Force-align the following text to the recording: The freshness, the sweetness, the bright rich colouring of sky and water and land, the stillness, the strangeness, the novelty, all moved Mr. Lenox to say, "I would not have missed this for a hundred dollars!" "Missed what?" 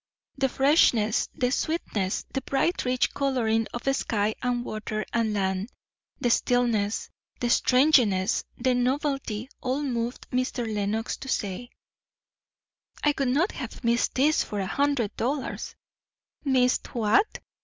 The 0.35 0.49
freshness, 0.49 1.29
the 1.35 1.51
sweetness, 1.51 2.25
the 2.33 2.41
bright 2.41 2.85
rich 2.85 3.13
colouring 3.13 3.67
of 3.71 3.83
sky 3.95 4.33
and 4.41 4.65
water 4.65 5.05
and 5.13 5.31
land, 5.31 5.69
the 6.19 6.31
stillness, 6.31 7.11
the 7.39 7.51
strangeness, 7.51 8.43
the 8.57 8.73
novelty, 8.73 9.47
all 9.61 9.83
moved 9.83 10.27
Mr. 10.31 10.65
Lenox 10.65 11.17
to 11.17 11.27
say, 11.27 11.69
"I 13.03 13.13
would 13.19 13.27
not 13.27 13.51
have 13.51 13.83
missed 13.83 14.15
this 14.15 14.43
for 14.43 14.59
a 14.59 14.65
hundred 14.65 15.15
dollars!" 15.17 15.75
"Missed 16.43 16.95
what?" 16.95 17.37